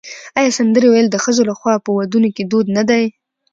[0.37, 3.03] آیا سندرې ویل د ښځو لخوا په ودونو کې دود نه دی؟